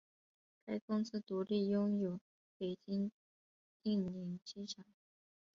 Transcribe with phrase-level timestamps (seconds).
[0.65, 2.19] 该公司独立拥有
[2.57, 3.11] 北京
[3.83, 4.83] 定陵机场。